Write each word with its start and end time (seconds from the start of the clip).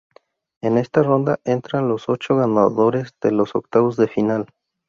En 0.63 0.79
esta 0.79 1.03
ronda 1.03 1.39
entran 1.43 1.87
los 1.87 2.09
ocho 2.09 2.35
ganadores 2.35 3.13
de 3.21 3.29
los 3.29 3.53
octavos 3.55 3.97
de 3.97 4.07
final. 4.07 4.47